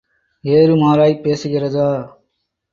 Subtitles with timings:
[0.43, 1.87] ஏறு மாறாய்ப் பேசுகிறதா?